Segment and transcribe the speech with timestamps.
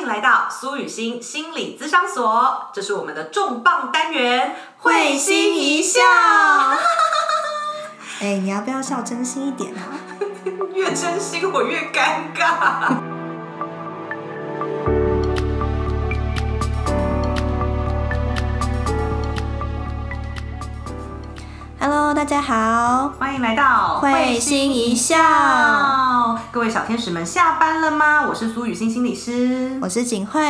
[0.00, 6.00] 迎来到苏雨欣心理咨商所，这是我们的重磅单元，会心一笑。
[8.22, 9.82] 哎，你要不要笑真心一点啊？
[10.74, 13.09] 越真心我越尴尬。
[22.20, 25.16] 大家好，欢迎来到会心一笑，
[26.50, 28.26] 各位小天使们下班了吗？
[28.28, 30.42] 我是苏雨欣心理师，我是景慧。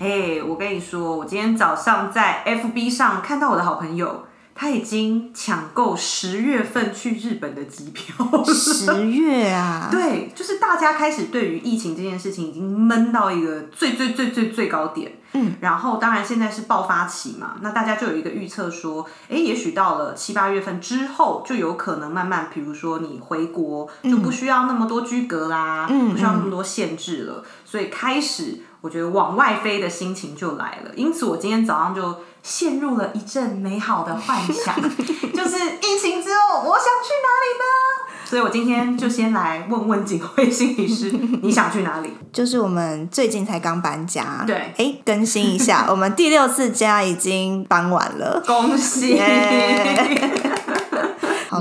[0.00, 4.24] 哎，我跟你说，我今天早上在 FB 上看到我的好朋友，
[4.56, 8.42] 他已经抢购十月份去日本的机票了。
[8.44, 15.12] 十月啊， 对，就是大家开始对于疫情这件事情已经闷到一个最最最最最高点。
[15.32, 30.92] 嗯，然后当然现在是爆发期嘛，那大家就有一个预测说，哎，也许到了七八月份之后，就有可能慢慢，比如说你回国就不需要那么多居隔啦，嗯不需要那么多限制了，所以开始我觉得往外飞的心情就来了。
[30.94, 34.72] 因此我今天早上就陷入了一阵美好的幻想，
[35.34, 37.64] 就是疫情之后我想去哪里呢？
[38.24, 41.10] 所以我今天就先来问问景惠心理师，
[41.42, 42.12] 你想去哪里？
[42.32, 49.20] 就是我们最近才刚搬家，对哎，更新一下，我们第六次家已经搬完了， 恭喜！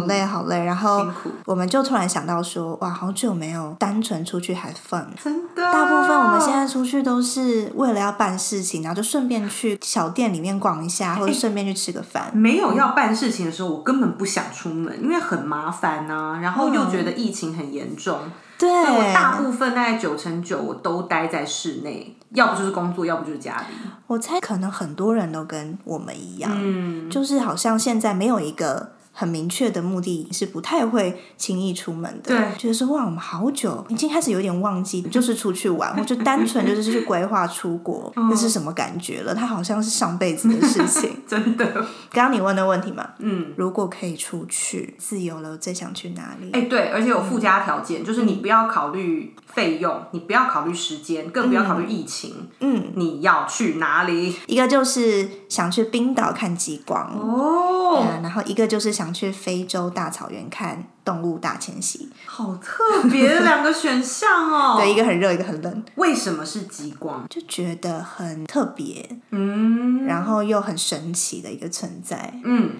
[0.06, 0.64] 累好累。
[0.64, 1.06] 然后
[1.46, 5.06] 我们就突然想到说，哇，好久没有单纯出去 have fun。
[5.24, 12.32] 真的，大部分我们现在出去都是为了要办事情，然后就顺便去小店里面逛一下，或者顺便去吃个饭。
[12.34, 18.20] 没有要办事情的时候，我根本不想出门，因为很麻烦呐、然后又觉得疫情很严重，
[18.58, 23.76] 对，我大部分大概九成九我都待在室内，要不就是工作，要不就是家里。
[24.08, 32.36] 我猜可能很多人都跟我们一样，嗯，就是好像现在没有一个很明确的目的，是不太会轻易出门的。
[32.36, 39.34] 对觉得说哇，我们好久已经开始有点忘记，就是出去玩，或就单纯就是去规划出国， 嗯那是什么感觉了？
[39.34, 41.18] 它好像是上辈子的事情。
[41.26, 41.66] 真的。
[42.12, 46.52] 刚刚你问的问题嘛，嗯，如果可以出去自由了，最想去哪里？
[46.52, 52.50] 哎、对，而且有附加条件，就是你不要考虑费用，你不要考虑时间，更不要考虑疫情。
[52.60, 54.36] 嗯，你要去哪里？
[54.48, 57.18] 一个就是想去冰岛看极光。
[57.20, 64.78] 哦，嗯，然后一个就是想去非洲大草原看动物大迁徙， 好特别的两个选项哦。
[64.82, 67.26] 对，一个很热，一个很冷，为什么是极光？
[67.30, 72.34] 就觉得很特别，嗯然后又很神奇的一个存在。
[72.44, 72.72] 嗯，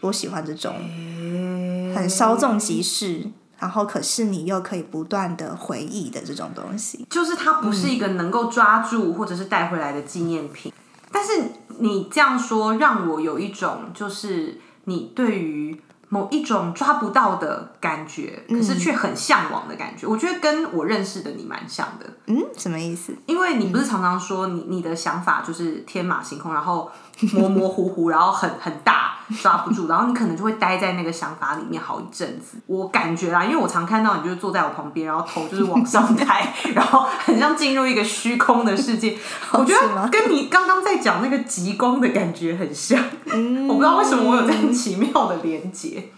[0.00, 0.74] 我喜欢这种
[1.94, 7.06] 很稍纵即逝，然后可是你又可以不断的回忆的这种东西。
[7.10, 10.72] 就是它不是一个能够抓住或者是带回来的纪念品。
[11.12, 11.42] 但是
[11.80, 20.08] 你这样说，让我有一种就是你对于某一种抓不到的感觉，可是却很向往的感觉。
[20.08, 23.14] 我觉得跟我认识的你蛮像的，嗯，什么意思？
[23.26, 26.90] 因为你不是常常说你你的想法就是天马行空，然后
[27.34, 29.09] 模模糊糊，然后很很大
[29.42, 32.58] 抓不住，然后你可能就会待在那个想法里面好一阵子。
[32.66, 39.16] 我感觉啦，因为我常看到你就是坐在我旁边，然后头就是往上抬，然后很像进入一个虚空的世界。
[39.52, 43.02] 我觉得跟你刚刚在讲那个极光的感觉很像。
[43.26, 46.10] 嗯我不知道为什么我有这样奇妙的连接。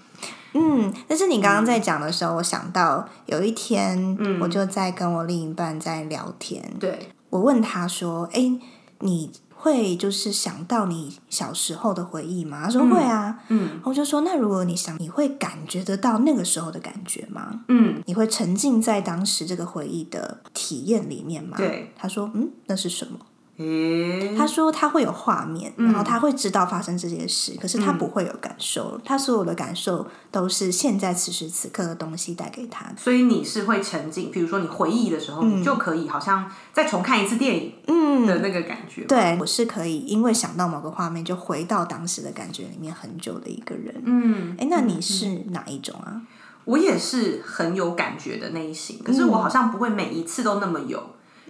[0.54, 8.52] 嗯，但是你刚刚在讲的时候，我想到有一天，我就在跟我另一半在聊天，对，我问他说：“哎，
[8.98, 17.64] 你会就是想到你小时候的回忆吗？”他说：“会啊。”嗯我就说：“那如果你想，你会感觉得到那个时候的感觉吗？
[17.68, 23.18] 嗯，你会沉浸在当时这个回忆的体验里面吗？”对，他说：“嗯，那是什么？”
[23.62, 32.94] 诶、他说他会有画面，然后他会知道发生这些事，可是他不会有感受，他所有的感受都是现在此时此刻的东西带给他的。
[32.96, 44.02] 所以你是会沉浸，比如说你回忆的时候，你就可以好像再重看一次电影嗯，的那个感觉。，对，我是可以因为想到某个画面就回到当时的感觉里面很久的一个人。
[44.04, 46.22] 嗯，哎，那你是哪一种啊？
[46.64, 51.02] 我也是很有感觉的那一型，可是我好像不会每一次都那么有。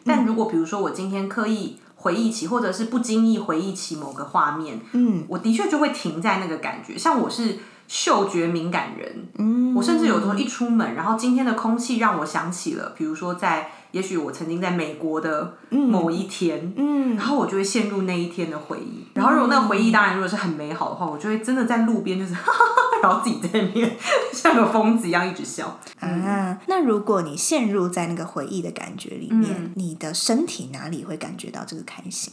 [0.04, 6.98] 但如果比如说我今天刻意回忆起，或者是不经意回忆起某个画面，嗯我的确就会停在那个感觉。
[6.98, 19.06] 像我是嗅觉敏感人，嗯，我甚至有时候一出门，然后今天的空气让我想起了，比如说在，也许我曾经在美国的某一天，嗯然后我就会陷入那一天的回忆。
[19.14, 22.34] 然后如果那个回忆当然如果是很美好的话，我就会真的在路边就是，
[23.02, 23.96] 然后自己在那边
[24.32, 25.78] 像个疯子一样一直笑。
[26.00, 32.32] 啊，那如果你陷入在那个回忆的感觉里面，你的身体哪里会感觉到这个开心？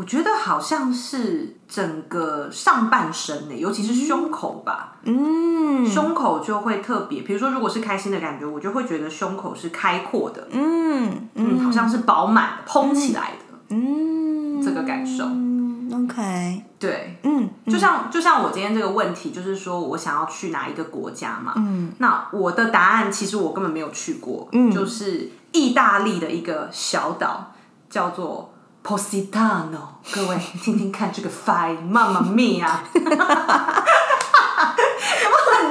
[0.00, 4.96] 我我觉得好像是整个上半身呢，尤其是胸口吧。
[5.02, 13.58] 嗯胸口就会特别，比如说如果是开心的感觉，我就会觉得胸口是开阔的，嗯嗯，好像是饱满的、蓬起来的。
[13.68, 21.52] 嗯，这个感受嗯，OK，对，嗯，就像就像我今天这个问题，就是说我想要去哪一个国家嘛？
[21.56, 27.52] 嗯，那我的答案其实我根本没有去过，嗯就是意大利的一个小岛
[27.90, 30.00] 叫做 Positano。
[30.12, 33.26] 各位听听看这个发音，妈妈咪呀，有没有很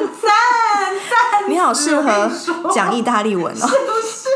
[0.08, 0.32] 赞
[1.10, 1.50] 赞？
[1.50, 2.30] 你好适合
[2.74, 3.68] 讲意大利文哦。
[3.68, 4.30] 是不是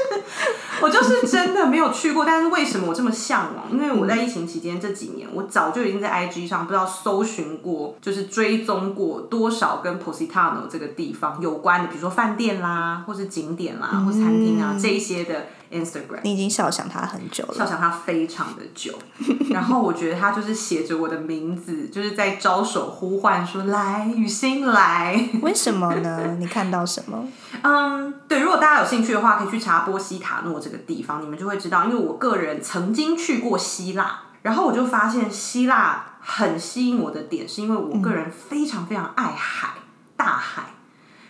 [0.81, 3.71] 我就是真的没有去过，但是为什么我这么向往？
[3.71, 16.19] 因为我在疫情期间这几年，我早就已经在 IG 上不知道搜寻过，就是追踪过多少跟 Positano 这个地方有关的，比如说饭店啦，或是景点啦，或餐厅啊这一些的 Instagram。
[16.23, 18.93] 你已经笑想他很久了，笑想他非常的久，
[19.51, 25.29] 然后我觉得他就是写着我的名字，就是在招手呼唤说来雨欣来。
[25.41, 26.35] 为什么呢？
[26.39, 27.27] 你看到什么？
[27.63, 39.69] 嗯，对，如果大家有兴趣的话，可以去查波西塔诺这个地方，你们就会知道，因为我个人曾经去过希腊，然后我就发现希腊很吸引我的点，是因为我个人非常非常爱海，
[40.17, 40.72] 大海。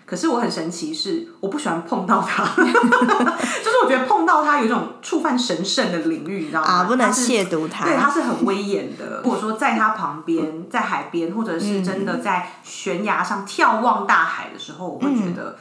[0.06, 6.68] 可是我很神奇是，我不喜欢碰到它， 就是我觉得碰到它有一种触犯神圣的领域，你知道吗？
[6.68, 7.86] 啊，不能亵渎它。
[7.86, 9.22] 对，它是很威严的。
[9.24, 15.58] 如果说在它旁边，在海边，或者是真的在悬崖上眺望大海的时候，我会觉得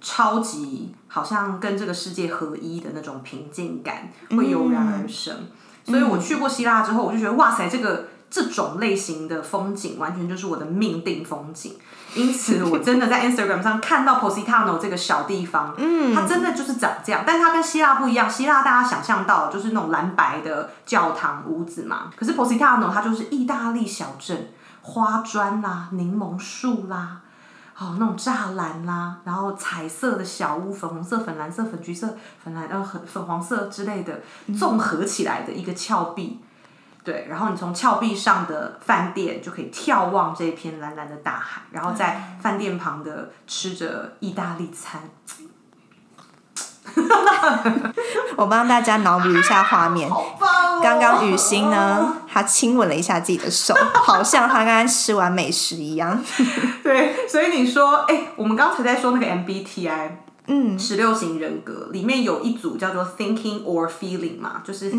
[0.00, 5.34] 超级好像跟这个世界合一的那种平静感会油然而生。
[5.84, 11.76] 所以我去过希腊之后，我就觉得哇塞，这个这种类型的风景完全就是我的命定风景。
[12.16, 18.28] 因此，我真的在 Instagram 上看到 Positano 这个小地方，嗯，它真的就是长这样，但它跟希腊不一样。
[18.28, 24.48] 希腊大家想象到就是那种蓝白的教堂屋子嘛，可是 Positano 它就是意大利小镇，
[24.80, 27.20] 花砖啦、柠檬树啦，
[27.74, 34.22] 好、那种栅栏啦，然后彩色的小屋，粉红色、粉蓝色、粉橘色、粉蓝呃粉粉黄色之类的
[34.58, 36.40] 综合起来的一个峭壁。
[37.06, 45.02] 对，然后你从峭壁上的饭店就可以眺望这片蓝蓝的大海，然后在饭店旁的吃着意大利餐。
[48.36, 50.10] 我帮大家脑补一下画面。
[50.82, 56.20] 刚刚雨欣呢，她亲吻了一下自己的手，好像她刚刚吃完美食一样。
[56.82, 60.10] 对，所以你说，哎、我们刚才在说那个 MBTI，
[60.48, 64.92] 嗯十六型人格里面有一组叫做 Thinking or Feeling 嘛，就是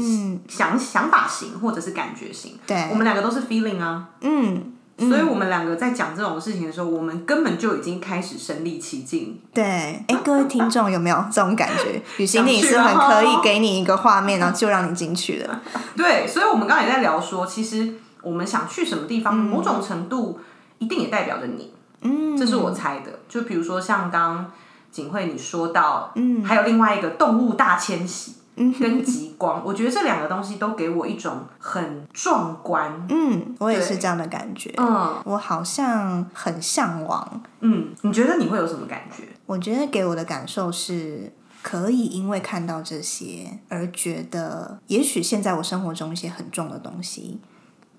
[0.48, 2.58] 想、想法型或者是感觉型。
[2.66, 9.40] 对我们两个都是 Feeling 啊，嗯，所以我们两个在讲这种事情的时候，我们根本就已经开始身临其境。
[9.54, 9.64] 对。
[9.64, 12.02] 哎，各位听众有没有这种感觉？
[12.18, 15.62] 旅行你是很可以给你一个画面，然后就让你进去了。
[15.96, 20.40] 对，所以我们刚才也在聊说，其实我们想去什么地方，某种程度
[20.80, 21.72] 一定也代表着你。
[22.02, 23.20] 嗯，这是我猜的。
[23.30, 24.52] 就比如说像刚
[24.98, 28.34] 景惠你说到，嗯还有另外一个动物大迁徙。
[28.80, 32.92] 跟极光，我觉得这两个东西都给我一种很壮观。
[33.08, 34.74] 嗯，我也是这样的感觉。
[34.78, 39.26] 嗯我好像很向往，嗯，你觉得你会有什么感觉？
[39.46, 47.40] 我觉得给我的感受是，可以因为看到这些而觉得，也许现在我生活中一些很重的东西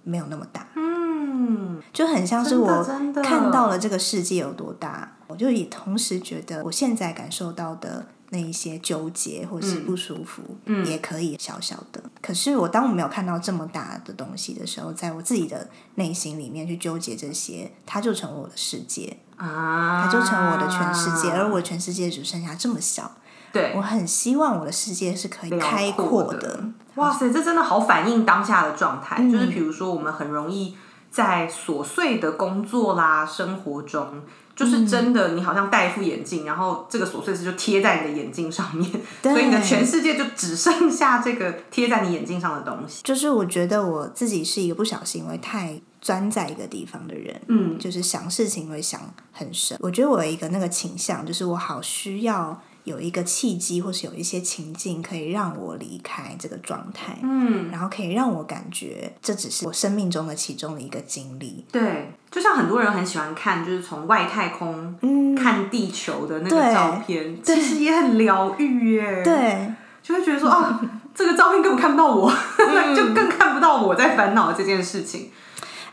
[0.02, 2.84] 没有那么大，嗯，就很像是我
[3.22, 8.06] 看到了这个世界有多大，我就也同时觉得我现在感受到的。
[8.30, 12.02] 那一些纠结或是不舒服，嗯也可以小小的。
[12.20, 23.12] 可是我当我没有看到这么大的东西的时候，在我自己的内心里面去纠结这些，它就成为我的世界，啊，它就成为我的全世界，而我的全世界只剩下这么小。
[23.50, 26.64] 对我很希望我的世界是可以开阔阔的，
[26.96, 29.16] 哇塞，这真的好反映当下的状态。
[29.20, 30.76] 嗯就是比如说，我们很容易
[31.10, 34.20] 在琐碎的工作啦、生活中，
[34.58, 38.90] 就是真的，你好像戴一副眼镜，然后这个琐碎事就贴在你的眼镜上面，
[39.22, 43.00] 所以你的全世界就只剩下这个贴在你眼镜上的东西。
[43.04, 49.00] 就是我觉得我自己是一个不小心因为太钻在一个地方的人，嗯，就是想事情会想
[49.30, 49.78] 很深。
[49.80, 61.64] 我觉得我有一个那个倾向，就是我好需要有一个契机，或是有一些情境可以让我离开这个状态，嗯，然后可以让我感觉这只是我生命中的其中的一个经历。
[61.70, 70.80] 对，就像很多人很喜欢看，就是从外太空嗯，看地球的那个照片，其实也很疗愈耶。，对，就会觉得说啊，
[71.14, 72.32] 这个照片根本看不到我，
[72.96, 75.30] 就更看不到我在烦恼这件事情。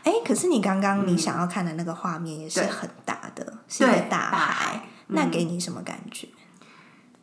[0.02, 6.28] 哎，可是你刚刚你想要看的那个画面也是很大的，是一个大海，那给你什么感觉？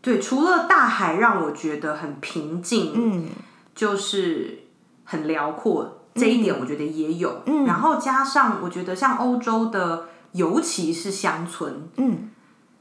[0.03, 3.29] 对，除了大海让我觉得很平静，嗯。
[3.73, 4.59] 就是
[5.03, 7.41] 很辽阔这一点我觉得也有。
[7.47, 7.65] 嗯。
[7.65, 12.29] 然后加上我觉得像欧洲的，尤其是乡村，嗯。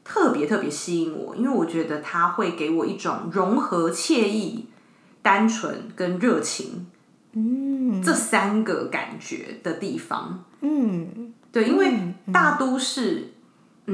[0.04, 4.66] 特别特别吸引我，因为我觉得它会给我一种融合、惬意、
[5.22, 6.88] 单纯跟热情
[7.34, 8.02] 嗯。
[8.02, 10.44] 这三个感觉的地方。
[10.60, 11.32] 嗯。
[11.52, 13.31] 对，因为大都市，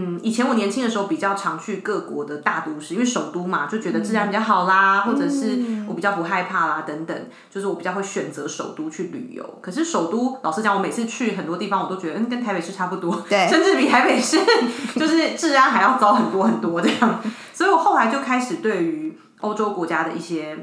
[0.01, 9.59] 嗯，以前我年轻的时候比较常去各国的大都市，因为首都嘛，就觉得治安比较好啦，或者是我比较不害怕啦，等等，就是我比较会选择首都去旅游。
[9.61, 14.39] 可是首都，老实讲，我每次去很多地方，我都觉得，嗯，跟台北市差不多，对 甚至比台北市
[14.95, 17.21] 就是治安还要糟很多很多这样。
[17.53, 20.57] 所以我后来就开始对于欧洲国家的一些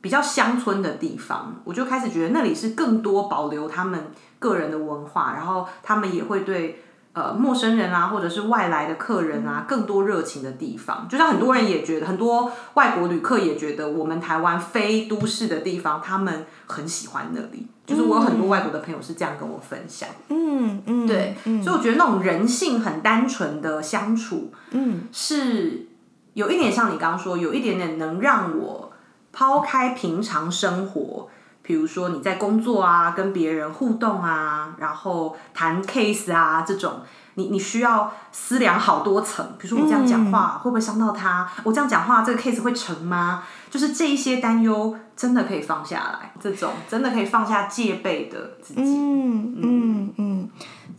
[0.00, 11.06] 比较乡村的地方，我就开始觉得那里是更多保留他们个人的文化，然后他们也会对呃陌生人啊，或者是外来的客人啊，更多热情的地方。
[11.08, 17.66] 就像很多人也觉得，很多外国旅客也觉得，我们台湾非都市的地方，他们很喜欢那里。
[17.86, 21.34] 就是我有很多外国的朋友是这样跟我分享，嗯嗯，对，
[21.64, 25.86] 所以我觉得那种人性很单纯的相处，嗯是
[26.34, 28.92] 有一点像你刚刚说，有一点点能让我
[29.32, 31.28] 抛开平常生活，
[31.68, 37.02] 比如说你在工作啊，跟别人互动啊，然后谈 case 啊这种，
[37.34, 41.46] 你你需要思量好多层，比如说我这样讲话、会不会伤到他？
[41.64, 43.44] 我这样讲话这个 case 会成吗？
[43.68, 48.80] 就是这一些担忧真的可以放下来，这种真的可以放下戒备的自己。
[48.80, 50.50] 嗯嗯嗯，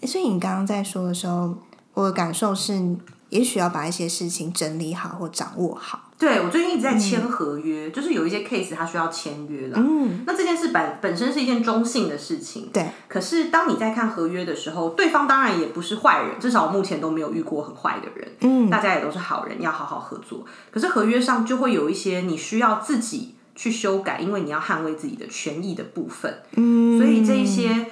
[0.04, 1.56] 所以你刚刚在说的时候，
[1.96, 2.96] 我的感受是，
[3.30, 6.09] 也许要把一些事情整理好或掌握好。
[6.20, 9.78] 对我最近一直在签合约，就是有一些 case 它需要签约了。
[9.78, 18.70] 嗯，那这件事本本身是一件中性的事情，对，可是当你在看合约的时候，对方当然也不是坏人，至少我目前都没有遇过很坏的人，嗯。
[18.70, 20.46] 大家也都是好人，要好好合作。
[20.72, 27.88] 可是合约上就会有一些你需要自己去修改，因为你要捍卫自己的权益的部分，嗯，所以这一些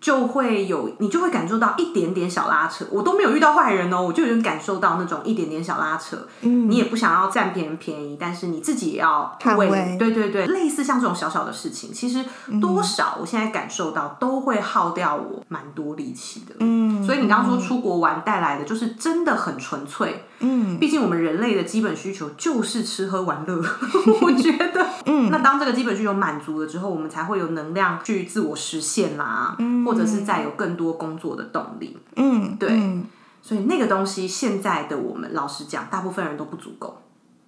[0.00, 2.84] 就会有你就会感受到一点点小拉扯。
[2.90, 6.16] 我都没有遇到坏人哦，我就有点感受到那种一点点小拉扯。
[6.42, 12.24] 嗯你也不想要占别人便宜，但是你自己也要为对对对，类似像这种小小的事情，其实
[12.60, 16.54] 多少我现在感受到都会耗掉我蛮多力气的。
[16.60, 20.78] 嗯，所以你刚刚说出国玩带来的就是真的很纯粹，嗯。
[20.78, 23.56] 毕竟我们人类的基本需求就是吃喝玩乐，
[24.22, 31.96] 我觉得，嗯，那当这个基本需求满足了之后，我们才会有能量去自我实现啦，或者是再有更多工作的动力。
[32.16, 32.68] 嗯对。
[32.70, 33.04] 嗯。
[33.40, 37.02] 所以那个东西，现在的我们，老实讲，大部分人都不足够。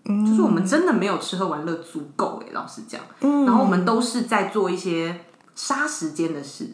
[0.05, 3.01] 就是我们真的没有吃喝玩乐足够哎，老实讲。
[3.21, 6.71] 嗯，然后我们都是在做一些杀时间的事，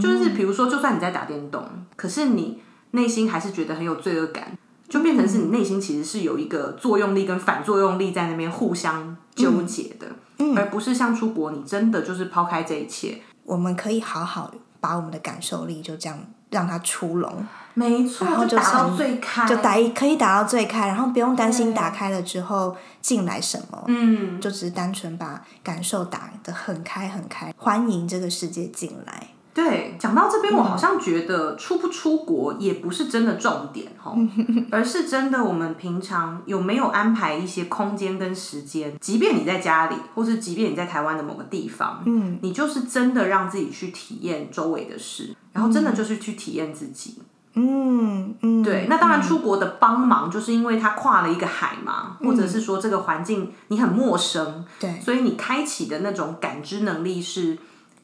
[0.00, 1.66] 就是比如说，就算你在打电动，
[1.96, 2.62] 可是你
[2.92, 4.56] 内心还是觉得很有罪恶感，
[4.88, 10.06] 就变成是你内心其实是有一个作用力跟反作用力在那边互相纠结的，
[10.54, 13.20] 而不是像出国，你真的就是抛开这一切。
[13.44, 16.18] 我们可以好好把我们的感受力就这样
[16.50, 29.28] 让它出笼，没错，然后就打到最开，就打可以打到最开，然后不用担心打开了之后进来什么，嗯，就只是单纯把感受打得很开很开，欢迎这个世界进来。
[29.56, 34.14] 对，讲到这边，我好像觉得出不出国也不是真的重点哈，
[34.70, 47.22] 而是真的我们平常有没有安排一些空间跟时间，即便你在家里，或是即便你在台湾的某个地方，嗯，你就是真的让自己去体验周围的事，然后真的就是去体验自己。
[47.58, 57.56] 嗯嗯，对，那当然出国的帮忙，就是因为它跨了一个海嘛，或者是说这个环境你很陌生，对，所以你开启的那种感知能力是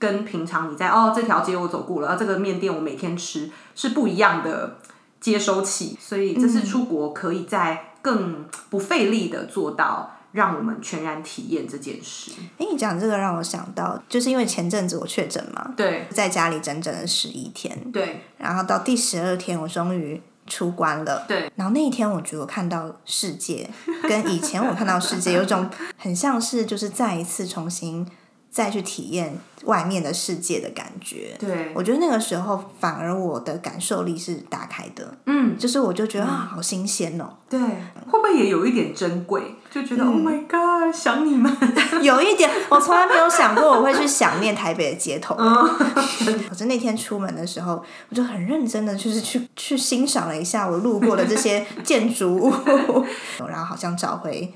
[0.03, 4.79] 跟平常你在哦这条街我走过了，啊这个面店我每天吃是不一样的
[5.21, 12.33] 接收器，所以这次出国可以在更不费力的做到让我们全然体验这件事。
[12.59, 21.25] 哎，你讲这个让我想到，就是因为前阵子我确诊嘛，对在家里整整的十一天，对然后到第十二天我终于出关了。
[21.29, 23.71] 对，然后那一天我觉得我看到世界
[24.09, 28.05] 跟以前我看到世界有种很像是就是再一次重新
[28.53, 31.35] 再去体验外面的世界的感觉。
[31.39, 39.57] 对，我觉得那个时候反而我的感受力是打开的，嗯，就是我就觉得啊，好新鲜哦，对，会不会也有一点珍贵？
[39.71, 41.51] 就觉得、Oh 嗯 my God，想你们。
[42.03, 45.35] 有一点，我从来没有想过我会去想念台北的街头。
[46.49, 52.53] 可是那天出门的时候，我就很认真的，就是去去欣赏了一下我路过的这些建筑物，
[53.49, 54.53] 然后好像找回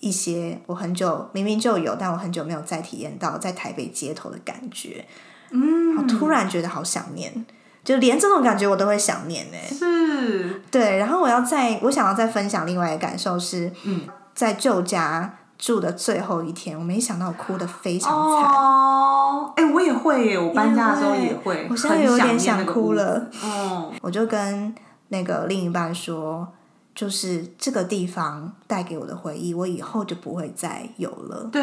[0.00, 5.04] 一些我很久明明就有，但我很久没有再体验到在台北街头的感觉。
[5.50, 7.46] 嗯，我突然觉得好想念，
[7.82, 14.02] 就连这种感觉我都会想念呢、是，对，然后我要再，我想要再分享另外一个感受是，嗯，
[14.34, 18.52] 在旧家住的最后一天，我没想到我哭的非常惨。
[18.52, 23.14] 哦，哎、我也会耶，我搬家的时候也会，我现在有点想哭了。
[23.14, 23.30] 了。
[23.42, 24.74] 哦，我就跟
[25.08, 26.46] 那个另一半说，
[26.98, 31.48] 就是这个地方带给我的回忆，我以后就不会再有了。
[31.52, 31.62] 对，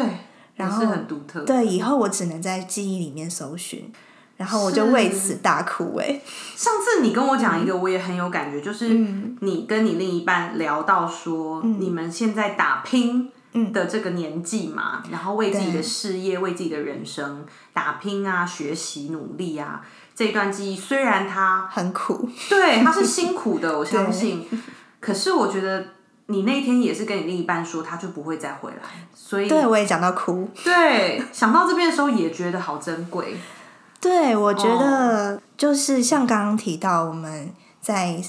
[0.54, 1.42] 然后是很独特。
[1.42, 3.92] 对，以后我只能在记忆里面搜寻，
[4.38, 6.18] 然后我就为此大哭、哎，
[6.56, 19.82] 上次你跟我讲一个，我也很有感觉，就是嗯你跟你另一半聊到说，你们现在打拼嗯的这个年纪嘛，然后为自己的事业、为自己的人生打拼啊、学习、努力啊，
[20.14, 22.26] 这一段记忆虽然它很苦。
[22.48, 24.46] 对它是辛苦的，我相信，
[25.06, 25.86] 可是我觉得
[26.26, 30.50] 你那天也是跟你另一半说，他就不会再回来，所以对，我也讲到哭。
[30.64, 33.36] 对想到这边的时候也觉得好珍贵。
[34.00, 38.20] 对，我觉哦得就是像刚刚提到，我们在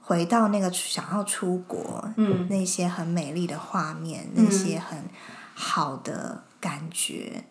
[0.00, 4.98] 回到那个想要出国，嗯，那些很美丽的画面，那些很
[5.52, 7.44] 好的感觉，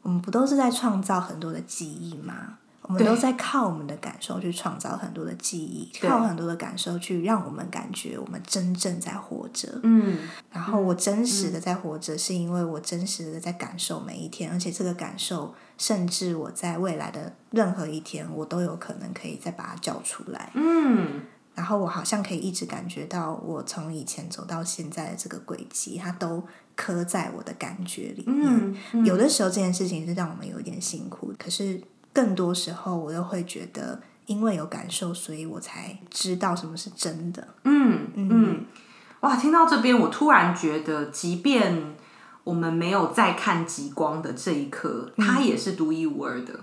[0.00, 2.56] 我们不都是在创造很多的记忆吗？
[2.86, 9.80] 我们都在靠我们的感受去创造很多的记忆，靠很多的感受去让我们感觉我们真正在活着。
[9.82, 10.18] 嗯，
[10.50, 20.50] 然后我真实的在活着，是因为我真实的在感受每一天，而且这个感受，甚至我在未来的任何一天，我都有可能可以再把它叫出来。
[20.54, 21.22] 嗯，
[21.54, 26.44] 然后我好像可以一直感觉到，我从以前走到现在的这个轨迹，它都
[26.76, 28.46] 刻在我的感觉里面。
[28.46, 31.80] 嗯，嗯有的时候这件事情是让我们有一点辛苦，可是
[32.14, 37.46] 更多时候我又会觉得，因为有感受，所以我才知道什么是真的。
[37.64, 38.64] 嗯嗯，
[39.20, 39.36] 哇！
[39.36, 41.94] 听到这边，我突然觉得，即便
[42.44, 46.60] 我们没有再看极光的这一刻，它也是独一无二的。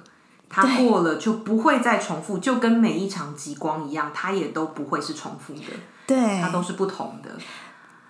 [0.53, 5.71] 它过了就不会再重复，就跟每一场极光一样，它也都不会是重复的，
[6.05, 7.29] 对它，都是不同的。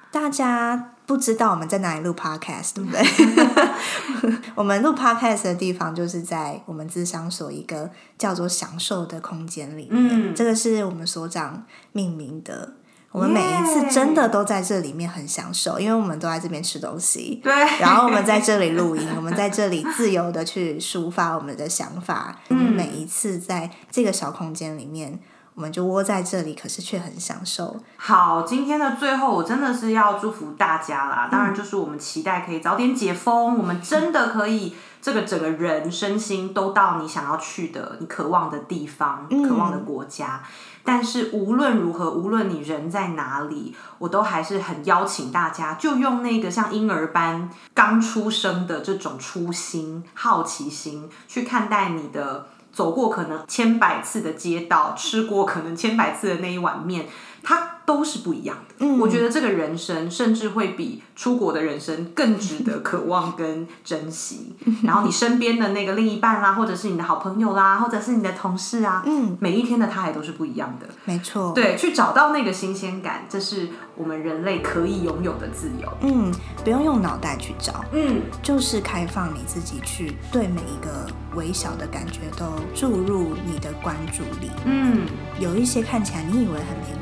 [0.10, 4.38] 大家不知道我们在哪里录 podcast，对不对？
[4.56, 9.89] 我们录 podcast 的地方就是在我们智商所一个叫做“享受”的空间里面。
[9.91, 12.75] 嗯这个是我们所长命名的。
[13.12, 17.51] 我们每一次真的都在这里面很享受，因为我们都在这边吃东西，对，
[17.82, 22.39] 然后我们在这里录音， 我们在这里自由的去抒发我们的想法。
[22.48, 25.20] 我们每一次在这个小空间里面，
[25.53, 27.77] 我们就窝在这里，可是却很享受。
[27.98, 31.27] 好，今天的最后，我真的是要祝福大家啦！
[31.31, 40.42] 当然，就是我们期待可以早点解封，我们真的可以这个整个人身心都到你想要去的、你渴望的地方、渴望的国家。
[40.83, 52.48] 但是无论如何，无论你人在哪里，我都还是很邀请大家，就用那个像婴儿般刚出生的这种初心、好奇心去看待你的。
[52.72, 57.07] 走过可能千百次的街道，吃过可能千百次的那一碗面，
[57.44, 58.75] 它都是不一样的。
[58.80, 64.56] 嗯我觉得这个人生甚至会比出国的人生更值得渴望跟珍惜。
[64.84, 70.88] 然后你身边的那个另一半啦，或者是你的好朋友啦，或者是你的同事啊，嗯，每一天的他也都是不一样的。
[71.06, 71.51] 没错。
[71.54, 75.88] 对，去找到那个新鲜感，这是我们人类可以拥有的自由。
[76.01, 84.50] 嗯，不用用脑袋去找，嗯，就是开放你自己去对每一个微小的感觉都注入你的关注力。
[84.66, 85.06] 嗯，
[85.40, 86.96] 有一些看起来你以为很平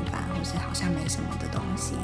[0.58, 1.94] 好像没什么的东西，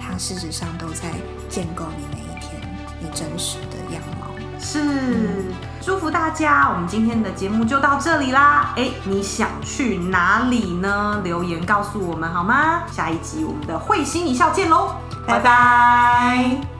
[0.00, 1.10] 它事实上都在
[1.48, 2.60] 建构你每一天
[3.00, 4.26] 你真实的样貌。
[4.58, 5.44] 是，
[5.82, 6.70] 祝福大家！
[6.70, 8.72] 我们今天的节目就到这里啦。
[8.76, 11.20] 哎，你想去哪里呢？
[11.22, 12.82] 留言告诉我们好吗？
[12.90, 16.75] 下一集我们的会心一笑见喽，拜拜